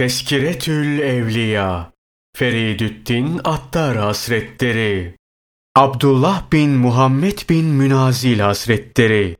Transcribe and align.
Teskiretül 0.00 0.98
Evliya 0.98 1.92
Feridüddin 2.36 3.40
Attar 3.44 3.96
Hazretleri 3.96 5.14
Abdullah 5.76 6.52
bin 6.52 6.70
Muhammed 6.70 7.38
bin 7.50 7.64
Münazil 7.64 8.38
Hazretleri 8.38 9.36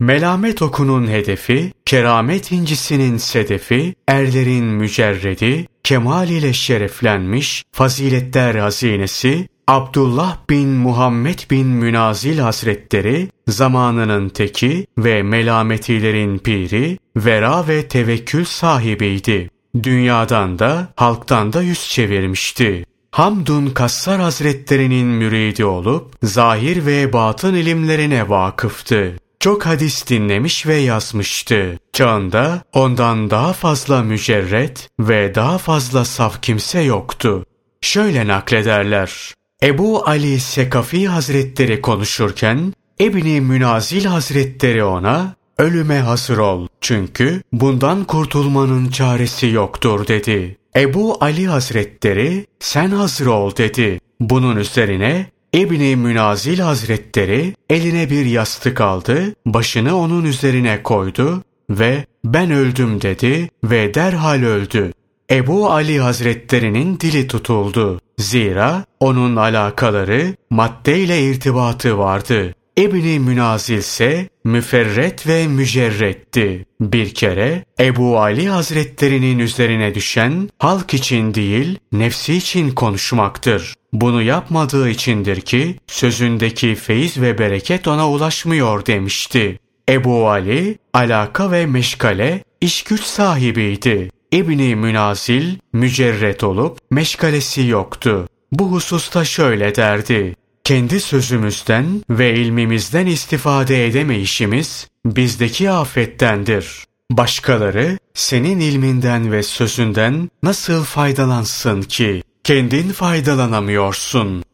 Melamet 0.00 0.62
okunun 0.62 1.06
hedefi, 1.06 1.72
keramet 1.84 2.52
incisinin 2.52 3.16
sedefi, 3.16 3.94
erlerin 4.08 4.64
mücerredi, 4.64 5.66
kemal 5.84 6.28
ile 6.28 6.52
şereflenmiş, 6.52 7.64
faziletler 7.72 8.54
hazinesi, 8.54 9.48
Abdullah 9.66 10.38
bin 10.50 10.68
Muhammed 10.68 11.38
bin 11.50 11.66
Münazil 11.66 12.38
Hazretleri, 12.38 13.28
zamanının 13.48 14.28
teki 14.28 14.86
ve 14.98 15.22
melametilerin 15.22 16.38
piri, 16.38 16.98
vera 17.16 17.68
ve 17.68 17.88
tevekkül 17.88 18.44
sahibiydi. 18.44 19.51
Dünyadan 19.82 20.58
da 20.58 20.88
halktan 20.96 21.52
da 21.52 21.62
yüz 21.62 21.88
çevirmişti. 21.88 22.84
Hamdun 23.10 23.66
Kassar 23.66 24.20
Hazretlerinin 24.20 25.06
müridi 25.06 25.64
olup 25.64 26.14
zahir 26.22 26.86
ve 26.86 27.12
batın 27.12 27.54
ilimlerine 27.54 28.28
vakıftı. 28.28 29.16
Çok 29.40 29.66
hadis 29.66 30.08
dinlemiş 30.08 30.66
ve 30.66 30.74
yazmıştı. 30.74 31.78
Çağında 31.92 32.62
ondan 32.72 33.30
daha 33.30 33.52
fazla 33.52 34.02
mücerret 34.02 34.88
ve 35.00 35.34
daha 35.34 35.58
fazla 35.58 36.04
saf 36.04 36.42
kimse 36.42 36.80
yoktu. 36.80 37.44
Şöyle 37.80 38.26
naklederler. 38.26 39.34
Ebu 39.62 40.08
Ali 40.08 40.40
Sekafi 40.40 41.08
Hazretleri 41.08 41.80
konuşurken 41.80 42.74
Ebni 43.00 43.40
Münazil 43.40 44.04
Hazretleri 44.04 44.84
ona 44.84 45.34
ölüme 45.58 45.98
hazır 45.98 46.38
ol 46.38 46.68
çünkü 46.80 47.42
bundan 47.52 48.04
kurtulmanın 48.04 48.88
çaresi 48.88 49.46
yoktur 49.46 50.06
dedi. 50.06 50.56
Ebu 50.76 51.16
Ali 51.20 51.46
Hazretleri 51.46 52.46
sen 52.60 52.90
hazır 52.90 53.26
ol 53.26 53.56
dedi. 53.56 54.00
Bunun 54.20 54.56
üzerine 54.56 55.26
İbni 55.52 55.96
Münazil 55.96 56.58
Hazretleri 56.58 57.54
eline 57.70 58.10
bir 58.10 58.26
yastık 58.26 58.80
aldı, 58.80 59.34
başını 59.46 59.96
onun 59.98 60.24
üzerine 60.24 60.82
koydu 60.82 61.42
ve 61.70 62.04
ben 62.24 62.50
öldüm 62.50 63.00
dedi 63.02 63.50
ve 63.64 63.94
derhal 63.94 64.42
öldü. 64.42 64.92
Ebu 65.30 65.70
Ali 65.70 66.00
Hazretlerinin 66.00 67.00
dili 67.00 67.26
tutuldu. 67.26 68.00
Zira 68.18 68.84
onun 69.00 69.36
alakaları 69.36 70.34
maddeyle 70.50 71.22
irtibatı 71.22 71.98
vardı. 71.98 72.54
İbni 72.76 73.18
Münazil 73.18 73.78
ise 73.78 74.28
müferret 74.44 75.26
ve 75.26 75.46
mücerretti. 75.46 76.66
Bir 76.80 77.14
kere 77.14 77.64
Ebu 77.80 78.18
Ali 78.20 78.48
Hazretlerinin 78.48 79.38
üzerine 79.38 79.94
düşen 79.94 80.48
halk 80.58 80.94
için 80.94 81.34
değil 81.34 81.78
nefsi 81.92 82.34
için 82.34 82.70
konuşmaktır. 82.70 83.74
Bunu 83.92 84.22
yapmadığı 84.22 84.88
içindir 84.88 85.40
ki 85.40 85.76
sözündeki 85.86 86.74
feyiz 86.74 87.20
ve 87.20 87.38
bereket 87.38 87.88
ona 87.88 88.10
ulaşmıyor 88.10 88.86
demişti. 88.86 89.58
Ebu 89.88 90.28
Ali 90.28 90.78
alaka 90.92 91.50
ve 91.50 91.66
meşgale 91.66 92.44
iş 92.60 92.84
güç 92.84 93.02
sahibiydi. 93.02 94.10
İbni 94.32 94.76
Münazil 94.76 95.56
mücerret 95.72 96.44
olup 96.44 96.78
meşgalesi 96.90 97.66
yoktu. 97.66 98.28
Bu 98.52 98.72
hususta 98.72 99.24
şöyle 99.24 99.74
derdi 99.74 100.34
kendi 100.64 101.00
sözümüzden 101.00 102.02
ve 102.10 102.34
ilmimizden 102.34 103.06
istifade 103.06 103.86
edemeyişimiz 103.86 104.88
bizdeki 105.04 105.70
afettendir. 105.70 106.84
Başkaları 107.10 107.98
senin 108.14 108.60
ilminden 108.60 109.32
ve 109.32 109.42
sözünden 109.42 110.30
nasıl 110.42 110.84
faydalansın 110.84 111.82
ki 111.82 112.22
kendin 112.44 112.92
faydalanamıyorsun. 112.92 114.44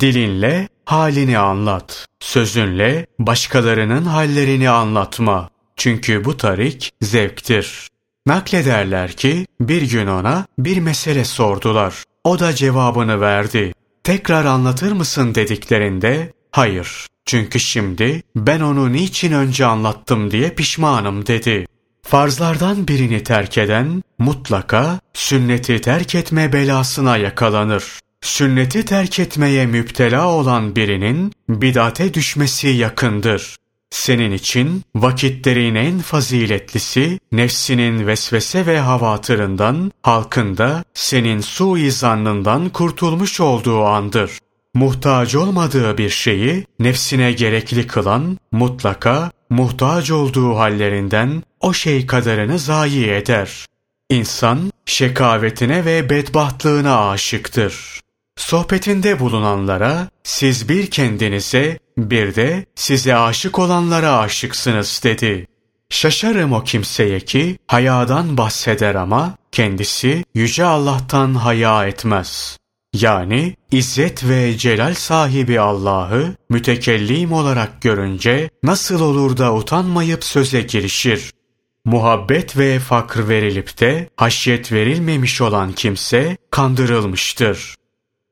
Dilinle 0.00 0.68
halini 0.84 1.38
anlat, 1.38 2.06
sözünle 2.20 3.06
başkalarının 3.18 4.04
hallerini 4.04 4.70
anlatma. 4.70 5.50
Çünkü 5.76 6.24
bu 6.24 6.36
tarik 6.36 6.92
zevktir. 7.02 7.88
Naklederler 8.26 9.12
ki 9.12 9.46
bir 9.60 9.82
gün 9.82 10.06
ona 10.06 10.46
bir 10.58 10.78
mesele 10.78 11.24
sordular. 11.24 12.04
O 12.24 12.38
da 12.38 12.54
cevabını 12.54 13.20
verdi 13.20 13.72
tekrar 14.04 14.44
anlatır 14.44 14.92
mısın 14.92 15.34
dediklerinde 15.34 16.32
hayır 16.50 17.06
çünkü 17.26 17.60
şimdi 17.60 18.22
ben 18.36 18.60
onu 18.60 18.92
niçin 18.92 19.32
önce 19.32 19.66
anlattım 19.66 20.30
diye 20.30 20.50
pişmanım 20.50 21.26
dedi. 21.26 21.66
Farzlardan 22.02 22.88
birini 22.88 23.22
terk 23.22 23.58
eden 23.58 24.02
mutlaka 24.18 25.00
sünneti 25.14 25.80
terk 25.80 26.14
etme 26.14 26.52
belasına 26.52 27.16
yakalanır. 27.16 28.00
Sünneti 28.20 28.84
terk 28.84 29.18
etmeye 29.18 29.66
müptela 29.66 30.28
olan 30.28 30.76
birinin 30.76 31.32
bidate 31.48 32.14
düşmesi 32.14 32.68
yakındır. 32.68 33.56
Senin 33.92 34.32
için 34.32 34.82
vakitlerin 34.94 35.74
en 35.74 35.98
faziletlisi, 35.98 37.20
nefsinin 37.32 38.06
vesvese 38.06 38.66
ve 38.66 38.78
havatırından, 38.78 39.92
halkında 40.02 40.84
senin 40.94 41.40
sui 41.40 41.90
zannından 41.90 42.68
kurtulmuş 42.68 43.40
olduğu 43.40 43.84
andır. 43.84 44.38
Muhtaç 44.74 45.34
olmadığı 45.34 45.98
bir 45.98 46.10
şeyi 46.10 46.66
nefsine 46.78 47.32
gerekli 47.32 47.86
kılan, 47.86 48.38
mutlaka 48.52 49.30
muhtaç 49.50 50.10
olduğu 50.10 50.56
hallerinden 50.56 51.42
o 51.60 51.72
şey 51.72 52.06
kadarını 52.06 52.58
zayi 52.58 53.06
eder. 53.10 53.66
İnsan 54.10 54.72
şekavetine 54.86 55.84
ve 55.84 56.10
bedbahtlığına 56.10 57.10
aşıktır. 57.10 58.00
Sohbetinde 58.36 59.20
bulunanlara 59.20 60.08
siz 60.24 60.68
bir 60.68 60.86
kendinize 60.86 61.78
bir 61.98 62.34
de 62.34 62.66
size 62.74 63.16
aşık 63.16 63.58
olanlara 63.58 64.18
aşıksınız 64.18 65.00
dedi. 65.04 65.46
Şaşarım 65.90 66.52
o 66.52 66.64
kimseye 66.64 67.20
ki 67.20 67.58
hayadan 67.66 68.36
bahseder 68.36 68.94
ama 68.94 69.36
kendisi 69.52 70.24
yüce 70.34 70.64
Allah'tan 70.64 71.34
haya 71.34 71.86
etmez. 71.86 72.58
Yani 72.94 73.56
izzet 73.70 74.28
ve 74.28 74.58
celal 74.58 74.94
sahibi 74.94 75.60
Allah'ı 75.60 76.34
mütekellim 76.50 77.32
olarak 77.32 77.82
görünce 77.82 78.50
nasıl 78.62 79.00
olur 79.00 79.36
da 79.36 79.54
utanmayıp 79.54 80.24
söze 80.24 80.62
girişir? 80.62 81.32
Muhabbet 81.84 82.58
ve 82.58 82.78
fakr 82.78 83.28
verilip 83.28 83.80
de 83.80 84.08
haşyet 84.16 84.72
verilmemiş 84.72 85.40
olan 85.40 85.72
kimse 85.72 86.36
kandırılmıştır. 86.50 87.74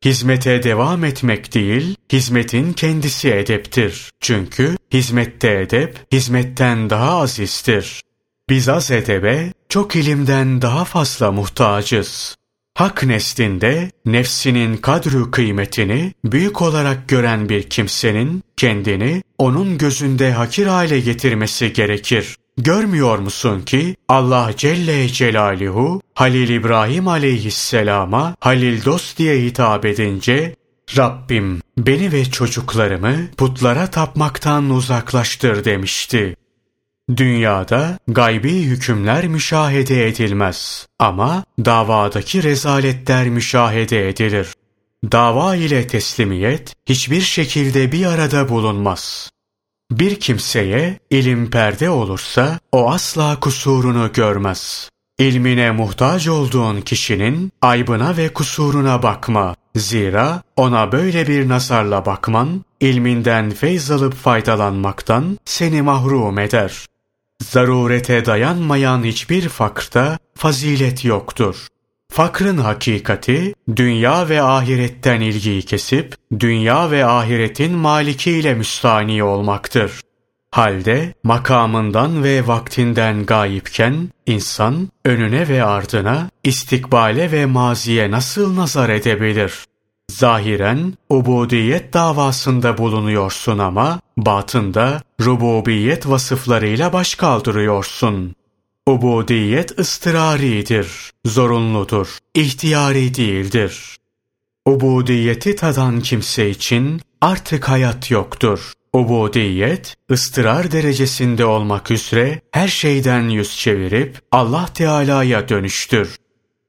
Hizmete 0.05 0.63
devam 0.63 1.05
etmek 1.05 1.55
değil, 1.55 1.97
hizmetin 2.13 2.73
kendisi 2.73 3.31
edeptir. 3.31 4.11
Çünkü 4.21 4.77
hizmette 4.93 5.61
edep, 5.61 5.99
hizmetten 6.13 6.91
daha 6.91 7.21
azizdir. 7.21 8.01
Biz 8.49 8.69
az 8.69 8.91
edebe, 8.91 9.53
çok 9.69 9.97
ilimden 9.97 10.63
daha 10.63 10.85
fazla 10.85 11.33
muhtacız. 11.33 12.37
Hak 12.75 13.05
neslinde 13.05 13.91
nefsinin 14.07 14.77
kadru 14.77 15.31
kıymetini 15.31 16.13
büyük 16.25 16.63
olarak 16.63 17.09
gören 17.09 17.49
bir 17.49 17.63
kimsenin 17.63 18.43
kendini 18.57 19.23
onun 19.39 19.79
gözünde 19.79 20.33
hakir 20.33 20.67
hale 20.67 21.01
getirmesi 21.01 21.73
gerekir. 21.73 22.37
Görmüyor 22.63 23.19
musun 23.19 23.61
ki 23.61 23.97
Allah 24.09 24.51
Celle 24.57 25.09
Celaluhu 25.09 26.01
Halil 26.15 26.49
İbrahim 26.49 27.09
aleyhisselama 27.09 28.37
Halil 28.41 28.85
dost 28.85 29.19
diye 29.19 29.43
hitap 29.43 29.85
edince 29.85 30.57
Rabbim 30.97 31.61
beni 31.79 32.13
ve 32.13 32.25
çocuklarımı 32.25 33.17
putlara 33.37 33.87
tapmaktan 33.87 34.71
uzaklaştır 34.71 35.65
demişti. 35.65 36.37
Dünyada 37.17 37.99
gaybi 38.09 38.63
hükümler 38.63 39.27
müşahede 39.27 40.09
edilmez 40.09 40.87
ama 40.99 41.45
davadaki 41.65 42.43
rezaletler 42.43 43.29
müşahede 43.29 44.09
edilir. 44.09 44.49
Dava 45.13 45.57
ile 45.57 45.87
teslimiyet 45.87 46.75
hiçbir 46.87 47.21
şekilde 47.21 47.93
bir 47.93 48.07
arada 48.07 48.49
bulunmaz. 48.49 49.31
Bir 49.91 50.21
kimseye 50.21 50.99
ilim 51.11 51.51
perde 51.51 51.91
olursa 51.91 52.59
o 52.73 52.91
asla 52.91 53.41
kusurunu 53.41 54.13
görmez. 54.13 54.91
İlmine 55.19 55.71
muhtaç 55.71 56.29
olduğun 56.29 56.81
kişinin 56.81 57.53
aybına 57.63 58.17
ve 58.17 58.33
kusuruna 58.33 59.03
bakma. 59.03 59.55
Zira 59.77 60.43
ona 60.57 60.93
böyle 60.93 61.29
bir 61.29 61.49
nazarla 61.49 62.07
bakman, 62.07 62.65
ilminden 62.81 63.51
feyz 63.51 63.91
alıp 63.91 64.15
faydalanmaktan 64.15 65.39
seni 65.45 65.83
mahrum 65.83 66.39
eder. 66.39 66.87
Zarurete 67.43 68.25
dayanmayan 68.25 69.05
hiçbir 69.05 69.49
fakta 69.49 70.19
fazilet 70.37 71.05
yoktur. 71.05 71.67
Fakrın 72.11 72.59
hakikati, 72.59 73.55
dünya 73.77 74.29
ve 74.29 74.43
ahiretten 74.43 75.21
ilgiyi 75.21 75.63
kesip, 75.63 76.15
dünya 76.41 76.91
ve 76.91 77.05
ahiretin 77.05 77.73
malikiyle 77.73 78.55
müstani 78.55 79.23
olmaktır. 79.25 80.01
Halde 80.51 81.15
makamından 81.25 82.25
ve 82.25 82.47
vaktinden 82.47 83.27
gayipken 83.27 84.09
insan 84.27 84.89
önüne 85.05 85.49
ve 85.49 85.65
ardına, 85.65 86.31
istikbale 86.45 87.33
ve 87.33 87.47
maziye 87.47 88.11
nasıl 88.11 88.57
nazar 88.57 88.89
edebilir? 88.89 89.65
Zahiren 90.11 90.95
ubudiyet 91.11 91.93
davasında 91.93 92.79
bulunuyorsun 92.79 93.59
ama 93.59 94.01
batında 94.17 95.03
rububiyet 95.21 96.09
vasıflarıyla 96.09 96.93
baş 96.93 97.15
kaldırıyorsun. 97.15 98.35
Ubudiyet 98.91 99.79
ıstıraridir, 99.79 101.11
zorunludur, 101.25 102.19
ihtiyari 102.35 103.15
değildir. 103.15 103.97
Ubudiyeti 104.67 105.57
tadan 105.57 106.01
kimse 106.01 106.51
için 106.51 107.01
artık 107.21 107.69
hayat 107.69 108.11
yoktur. 108.11 108.73
Ubudiyet, 108.93 109.97
ıstırar 110.11 110.73
derecesinde 110.73 111.45
olmak 111.45 111.91
üzere 111.91 112.41
her 112.53 112.69
şeyden 112.69 113.29
yüz 113.29 113.57
çevirip 113.57 114.19
Allah 114.33 114.67
Teala'ya 114.75 115.49
dönüştür. 115.49 116.17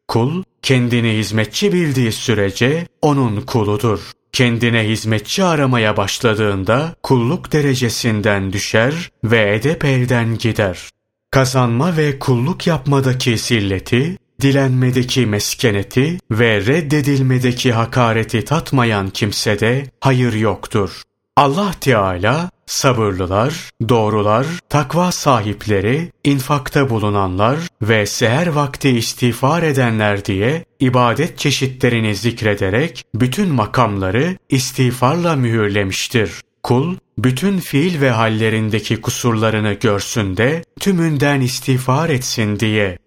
Kul, 0.07 0.44
kendini 0.62 1.17
hizmetçi 1.17 1.74
bildiği 1.74 2.12
sürece 2.12 2.88
onun 3.01 3.41
kuludur. 3.41 4.00
Kendine 4.31 4.88
hizmetçi 4.88 5.44
aramaya 5.44 5.97
başladığında 5.97 6.95
kulluk 7.03 7.51
derecesinden 7.51 8.53
düşer 8.53 9.12
ve 9.24 9.56
edep 9.56 9.85
elden 9.85 10.38
gider. 10.38 10.89
Kazanma 11.31 11.97
ve 11.97 12.19
kulluk 12.19 12.67
yapmadaki 12.67 13.37
zilleti, 13.37 14.17
dilenmedeki 14.41 15.25
meskeneti 15.25 16.19
ve 16.31 16.65
reddedilmedeki 16.65 17.71
hakareti 17.71 18.45
tatmayan 18.45 19.09
kimsede 19.09 19.85
hayır 19.99 20.33
yoktur. 20.33 21.01
Allah 21.37 21.71
Teala 21.81 22.49
sabırlılar, 22.65 23.69
doğrular, 23.89 24.45
takva 24.69 25.11
sahipleri, 25.11 26.11
infakta 26.23 26.89
bulunanlar 26.89 27.59
ve 27.81 28.05
seher 28.05 28.47
vakti 28.47 28.89
istiğfar 28.89 29.63
edenler 29.63 30.25
diye 30.25 30.65
ibadet 30.79 31.37
çeşitlerini 31.37 32.15
zikrederek 32.15 33.03
bütün 33.15 33.49
makamları 33.49 34.37
istiğfarla 34.49 35.35
mühürlemiştir. 35.35 36.31
Kul, 36.63 36.95
bütün 37.23 37.59
fiil 37.59 38.01
ve 38.01 38.09
hallerindeki 38.09 39.01
kusurlarını 39.01 39.73
görsün 39.73 40.38
de 40.38 40.63
tümünden 40.79 41.41
istiğfar 41.41 42.09
etsin 42.09 42.59
diye. 42.59 42.97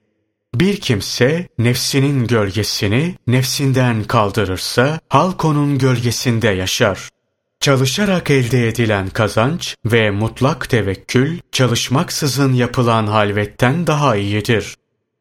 Bir 0.55 0.81
kimse 0.81 1.49
nefsinin 1.59 2.27
gölgesini 2.27 3.15
nefsinden 3.27 4.05
kaldırırsa 4.05 5.01
halk 5.09 5.45
onun 5.45 5.79
gölgesinde 5.79 6.49
yaşar. 6.49 7.09
Çalışarak 7.61 8.31
elde 8.31 8.69
edilen 8.69 9.09
kazanç 9.09 9.77
ve 9.85 10.11
mutlak 10.11 10.71
tevekkül 10.71 11.39
çalışmaksızın 11.53 12.53
yapılan 12.53 13.07
halvetten 13.07 13.87
daha 13.87 14.17
iyidir. 14.17 14.77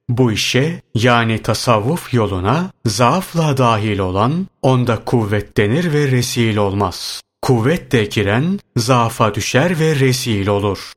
Bu 0.10 0.31
işe 0.31 0.81
yani 0.96 1.42
tasavvuf 1.42 2.13
yoluna 2.13 2.72
zaafla 2.86 3.57
dahil 3.57 4.00
olan 4.00 4.48
onda 4.62 5.06
kuvvetlenir 5.06 5.94
ve 5.94 6.12
resil 6.12 6.57
olmaz. 6.57 7.22
Kuvvet 7.44 7.92
de 7.92 8.06
giren 8.06 8.60
zaafa 8.78 9.36
düşer 9.36 9.80
ve 9.80 9.95
resil 9.95 10.48
olur. 10.48 10.94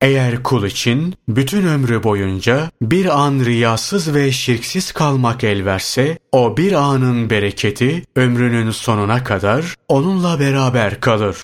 Eğer 0.00 0.42
kul 0.42 0.64
için 0.64 1.14
bütün 1.28 1.66
ömrü 1.66 2.02
boyunca 2.02 2.70
bir 2.82 3.20
an 3.20 3.44
riyasız 3.44 4.14
ve 4.14 4.32
şirksiz 4.32 4.92
kalmak 4.92 5.44
el 5.44 5.64
verse, 5.64 6.18
o 6.32 6.56
bir 6.56 6.72
anın 6.72 7.30
bereketi 7.30 8.04
ömrünün 8.16 8.70
sonuna 8.70 9.24
kadar 9.24 9.74
onunla 9.88 10.40
beraber 10.40 11.00
kalır. 11.00 11.36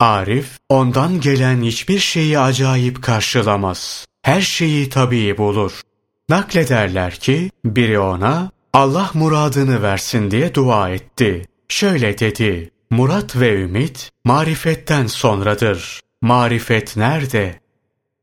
Arif, 0.00 0.58
ondan 0.68 1.20
gelen 1.20 1.62
hiçbir 1.62 1.98
şeyi 1.98 2.38
acayip 2.38 3.02
karşılamaz. 3.02 4.06
Her 4.22 4.40
şeyi 4.40 4.88
tabii 4.88 5.38
bulur. 5.38 5.80
Naklederler 6.28 7.14
ki, 7.14 7.50
biri 7.64 7.98
ona, 7.98 8.50
Allah 8.72 9.10
muradını 9.14 9.82
versin 9.82 10.30
diye 10.30 10.54
dua 10.54 10.90
etti. 10.90 11.46
Şöyle 11.68 12.18
dedi, 12.18 12.71
murat 12.92 13.36
ve 13.36 13.54
ümit, 13.54 14.10
marifetten 14.24 15.06
sonradır. 15.06 16.00
Marifet 16.22 16.96
nerede? 16.96 17.60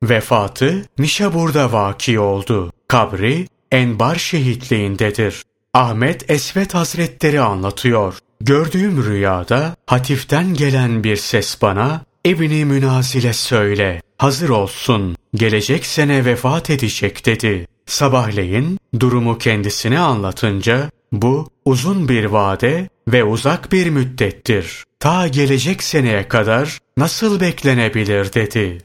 Vefatı 0.03 0.85
Nişabur'da 0.99 1.71
vaki 1.71 2.19
oldu. 2.19 2.71
Kabri 2.87 3.47
Enbar 3.71 4.15
şehitliğindedir. 4.15 5.43
Ahmet 5.73 6.31
Esvet 6.31 6.73
Hazretleri 6.73 7.41
anlatıyor. 7.41 8.17
Gördüğüm 8.41 9.03
rüyada 9.03 9.75
hatiften 9.85 10.53
gelen 10.53 11.03
bir 11.03 11.15
ses 11.15 11.61
bana 11.61 12.01
evini 12.25 12.65
münazile 12.65 13.33
söyle, 13.33 14.01
hazır 14.17 14.49
olsun, 14.49 15.15
gelecek 15.35 15.85
sene 15.85 16.25
vefat 16.25 16.69
edecek 16.69 17.25
dedi. 17.25 17.67
Sabahleyin 17.85 18.79
durumu 18.99 19.37
kendisine 19.37 19.99
anlatınca 19.99 20.89
bu 21.11 21.49
uzun 21.65 22.09
bir 22.09 22.25
vade 22.25 22.89
ve 23.11 23.23
uzak 23.23 23.71
bir 23.71 23.89
müddettir. 23.89 24.83
Ta 24.99 25.27
gelecek 25.27 25.83
seneye 25.83 26.27
kadar 26.27 26.79
nasıl 26.97 27.39
beklenebilir 27.39 28.33
dedi. 28.33 28.77